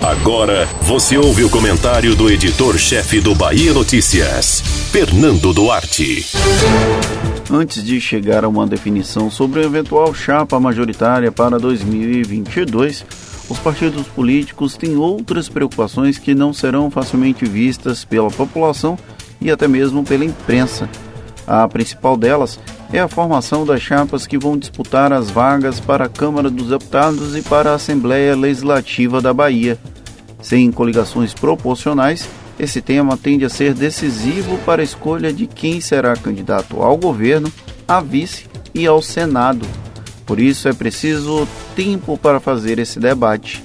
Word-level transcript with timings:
Agora 0.00 0.66
você 0.82 1.18
ouve 1.18 1.44
o 1.44 1.50
comentário 1.50 2.14
do 2.14 2.30
editor-chefe 2.30 3.20
do 3.20 3.34
Bahia 3.34 3.72
Notícias, 3.72 4.60
Fernando 4.90 5.52
Duarte. 5.52 6.26
Antes 7.50 7.82
de 7.84 8.00
chegar 8.00 8.44
a 8.44 8.48
uma 8.48 8.66
definição 8.66 9.30
sobre 9.30 9.60
a 9.60 9.64
eventual 9.64 10.14
chapa 10.14 10.58
majoritária 10.60 11.30
para 11.30 11.58
2022, 11.58 13.04
os 13.48 13.58
partidos 13.58 14.06
políticos 14.06 14.76
têm 14.76 14.96
outras 14.96 15.48
preocupações 15.48 16.16
que 16.16 16.34
não 16.34 16.52
serão 16.52 16.90
facilmente 16.90 17.44
vistas 17.44 18.04
pela 18.04 18.30
população 18.30 18.98
e 19.40 19.50
até 19.50 19.66
mesmo 19.66 20.04
pela 20.04 20.24
imprensa. 20.24 20.88
A 21.50 21.66
principal 21.66 22.16
delas 22.16 22.60
é 22.92 23.00
a 23.00 23.08
formação 23.08 23.66
das 23.66 23.82
chapas 23.82 24.24
que 24.24 24.38
vão 24.38 24.56
disputar 24.56 25.12
as 25.12 25.32
vagas 25.32 25.80
para 25.80 26.04
a 26.04 26.08
Câmara 26.08 26.48
dos 26.48 26.68
Deputados 26.68 27.36
e 27.36 27.42
para 27.42 27.72
a 27.72 27.74
Assembleia 27.74 28.36
Legislativa 28.36 29.20
da 29.20 29.34
Bahia. 29.34 29.76
Sem 30.40 30.70
coligações 30.70 31.34
proporcionais, 31.34 32.28
esse 32.56 32.80
tema 32.80 33.16
tende 33.16 33.44
a 33.44 33.48
ser 33.48 33.74
decisivo 33.74 34.58
para 34.58 34.80
a 34.80 34.84
escolha 34.84 35.32
de 35.32 35.48
quem 35.48 35.80
será 35.80 36.14
candidato 36.14 36.80
ao 36.80 36.96
governo, 36.96 37.52
a 37.88 38.00
vice 38.00 38.44
e 38.72 38.86
ao 38.86 39.02
Senado. 39.02 39.66
Por 40.24 40.38
isso 40.38 40.68
é 40.68 40.72
preciso 40.72 41.48
tempo 41.74 42.16
para 42.16 42.38
fazer 42.38 42.78
esse 42.78 43.00
debate. 43.00 43.60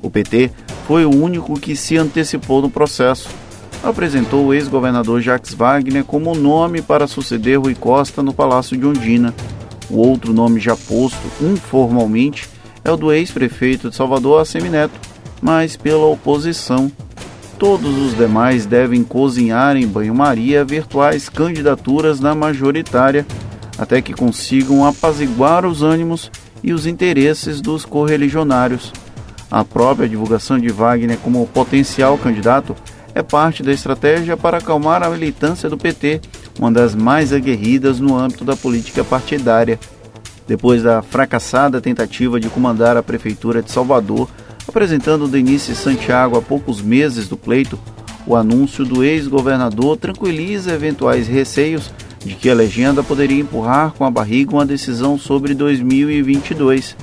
O 0.00 0.08
PT 0.08 0.52
foi 0.86 1.04
o 1.04 1.10
único 1.10 1.58
que 1.58 1.74
se 1.74 1.96
antecipou 1.98 2.62
no 2.62 2.70
processo 2.70 3.28
apresentou 3.84 4.46
o 4.46 4.54
ex-governador 4.54 5.20
Jacques 5.20 5.52
Wagner 5.52 6.04
como 6.04 6.34
nome 6.34 6.80
para 6.80 7.06
suceder 7.06 7.60
Rui 7.60 7.74
Costa 7.74 8.22
no 8.22 8.32
Palácio 8.32 8.76
de 8.76 8.86
Ondina. 8.86 9.34
O 9.90 9.98
outro 9.98 10.32
nome 10.32 10.58
já 10.58 10.74
posto 10.74 11.20
informalmente 11.40 12.48
é 12.82 12.90
o 12.90 12.96
do 12.96 13.12
ex-prefeito 13.12 13.90
de 13.90 13.96
Salvador, 13.96 14.40
Assemineto, 14.40 14.98
mas 15.42 15.76
pela 15.76 16.06
oposição. 16.06 16.90
Todos 17.58 17.96
os 17.98 18.16
demais 18.16 18.66
devem 18.66 19.04
cozinhar 19.04 19.76
em 19.76 19.86
banho-maria 19.86 20.64
virtuais 20.64 21.28
candidaturas 21.28 22.18
na 22.20 22.34
majoritária, 22.34 23.26
até 23.78 24.00
que 24.00 24.12
consigam 24.12 24.84
apaziguar 24.86 25.64
os 25.66 25.82
ânimos 25.82 26.30
e 26.62 26.72
os 26.72 26.86
interesses 26.86 27.60
dos 27.60 27.84
correligionários. 27.84 28.92
A 29.50 29.64
própria 29.64 30.08
divulgação 30.08 30.58
de 30.58 30.68
Wagner 30.68 31.18
como 31.18 31.46
potencial 31.46 32.18
candidato 32.18 32.74
é 33.14 33.22
parte 33.22 33.62
da 33.62 33.72
estratégia 33.72 34.36
para 34.36 34.58
acalmar 34.58 35.02
a 35.02 35.10
militância 35.10 35.70
do 35.70 35.78
PT, 35.78 36.20
uma 36.58 36.72
das 36.72 36.94
mais 36.94 37.32
aguerridas 37.32 38.00
no 38.00 38.16
âmbito 38.16 38.44
da 38.44 38.56
política 38.56 39.04
partidária. 39.04 39.78
Depois 40.46 40.82
da 40.82 41.00
fracassada 41.00 41.80
tentativa 41.80 42.40
de 42.40 42.50
comandar 42.50 42.96
a 42.96 43.02
Prefeitura 43.02 43.62
de 43.62 43.70
Salvador, 43.70 44.28
apresentando 44.66 45.28
Denise 45.28 45.74
Santiago 45.74 46.36
há 46.36 46.42
poucos 46.42 46.82
meses 46.82 47.28
do 47.28 47.36
pleito, 47.36 47.78
o 48.26 48.34
anúncio 48.34 48.84
do 48.84 49.04
ex-governador 49.04 49.96
tranquiliza 49.96 50.72
eventuais 50.72 51.28
receios 51.28 51.92
de 52.24 52.34
que 52.34 52.48
a 52.48 52.54
legenda 52.54 53.02
poderia 53.02 53.40
empurrar 53.40 53.92
com 53.92 54.04
a 54.04 54.10
barriga 54.10 54.54
uma 54.54 54.64
decisão 54.64 55.18
sobre 55.18 55.54
2022, 55.54 56.96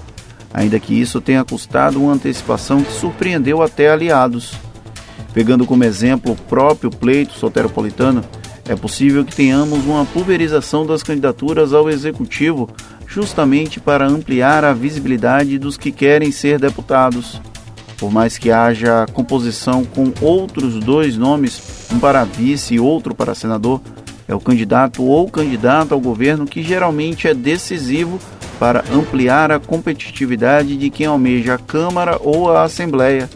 ainda 0.51 0.79
que 0.79 0.99
isso 0.99 1.21
tenha 1.21 1.45
custado 1.45 2.01
uma 2.01 2.13
antecipação 2.13 2.83
que 2.83 2.91
surpreendeu 2.91 3.61
até 3.61 3.91
aliados. 3.91 4.70
Pegando 5.33 5.65
como 5.65 5.83
exemplo 5.83 6.33
o 6.33 6.35
próprio 6.35 6.89
pleito 6.89 7.33
soteropolitano, 7.33 8.23
é 8.67 8.75
possível 8.75 9.25
que 9.25 9.35
tenhamos 9.35 9.85
uma 9.85 10.05
pulverização 10.05 10.85
das 10.85 11.01
candidaturas 11.03 11.73
ao 11.73 11.89
executivo, 11.89 12.69
justamente 13.07 13.79
para 13.79 14.07
ampliar 14.07 14.63
a 14.63 14.73
visibilidade 14.73 15.57
dos 15.57 15.77
que 15.77 15.91
querem 15.91 16.31
ser 16.31 16.59
deputados. 16.59 17.41
Por 17.97 18.11
mais 18.11 18.37
que 18.37 18.51
haja 18.51 19.05
composição 19.13 19.85
com 19.85 20.11
outros 20.21 20.79
dois 20.79 21.17
nomes, 21.17 21.61
um 21.91 21.99
para 21.99 22.23
vice 22.23 22.75
e 22.75 22.79
outro 22.79 23.13
para 23.13 23.35
senador, 23.35 23.81
é 24.27 24.35
o 24.35 24.39
candidato 24.39 25.03
ou 25.03 25.29
candidata 25.29 25.93
ao 25.93 25.99
governo 25.99 26.45
que 26.45 26.63
geralmente 26.63 27.27
é 27.27 27.33
decisivo 27.33 28.19
para 28.59 28.83
ampliar 28.91 29.51
a 29.51 29.59
competitividade 29.59 30.77
de 30.77 30.89
quem 30.89 31.05
almeja 31.05 31.55
a 31.55 31.57
Câmara 31.57 32.17
ou 32.21 32.51
a 32.51 32.63
Assembleia 32.63 33.29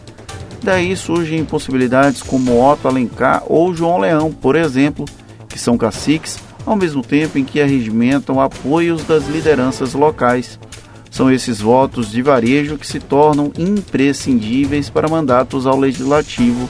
Daí 0.66 0.96
surgem 0.96 1.44
possibilidades 1.44 2.24
como 2.24 2.60
Otto 2.60 2.88
Alencar 2.88 3.44
ou 3.46 3.72
João 3.72 3.98
Leão, 3.98 4.32
por 4.32 4.56
exemplo, 4.56 5.04
que 5.48 5.60
são 5.60 5.78
caciques 5.78 6.40
ao 6.66 6.74
mesmo 6.74 7.04
tempo 7.04 7.38
em 7.38 7.44
que 7.44 7.60
arregimentam 7.60 8.40
apoios 8.40 9.04
das 9.04 9.28
lideranças 9.28 9.94
locais. 9.94 10.58
São 11.08 11.30
esses 11.30 11.60
votos 11.60 12.10
de 12.10 12.20
varejo 12.20 12.76
que 12.76 12.86
se 12.86 12.98
tornam 12.98 13.52
imprescindíveis 13.56 14.90
para 14.90 15.06
mandatos 15.06 15.68
ao 15.68 15.78
legislativo. 15.78 16.68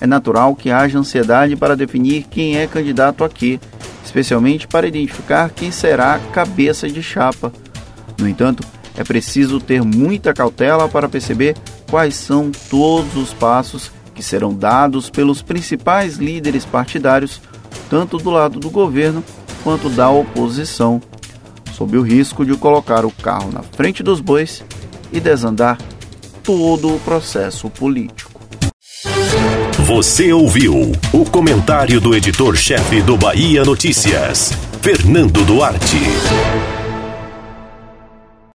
É 0.00 0.06
natural 0.06 0.54
que 0.54 0.70
haja 0.70 0.96
ansiedade 0.96 1.56
para 1.56 1.74
definir 1.74 2.26
quem 2.30 2.56
é 2.56 2.68
candidato 2.68 3.24
a 3.24 3.28
quê, 3.28 3.58
especialmente 4.04 4.68
para 4.68 4.86
identificar 4.86 5.50
quem 5.50 5.72
será 5.72 6.20
cabeça 6.32 6.88
de 6.88 7.02
chapa. 7.02 7.52
No 8.16 8.28
entanto, 8.28 8.64
é 8.96 9.02
preciso 9.02 9.58
ter 9.58 9.82
muita 9.82 10.32
cautela 10.32 10.88
para 10.88 11.08
perceber 11.08 11.56
quais 11.94 12.16
são 12.16 12.50
todos 12.68 13.14
os 13.14 13.32
passos 13.32 13.88
que 14.16 14.20
serão 14.20 14.52
dados 14.52 15.08
pelos 15.08 15.42
principais 15.42 16.16
líderes 16.16 16.64
partidários, 16.64 17.40
tanto 17.88 18.18
do 18.18 18.30
lado 18.30 18.58
do 18.58 18.68
governo 18.68 19.22
quanto 19.62 19.88
da 19.88 20.10
oposição, 20.10 21.00
sob 21.72 21.96
o 21.96 22.02
risco 22.02 22.44
de 22.44 22.56
colocar 22.56 23.04
o 23.04 23.12
carro 23.12 23.52
na 23.52 23.62
frente 23.62 24.02
dos 24.02 24.18
bois 24.18 24.64
e 25.12 25.20
desandar 25.20 25.78
todo 26.42 26.96
o 26.96 26.98
processo 26.98 27.70
político. 27.70 28.40
Você 29.86 30.32
ouviu 30.32 30.90
o 31.12 31.24
comentário 31.30 32.00
do 32.00 32.12
editor-chefe 32.12 33.02
do 33.02 33.16
Bahia 33.16 33.64
Notícias, 33.64 34.52
Fernando 34.82 35.44
Duarte. 35.44 36.73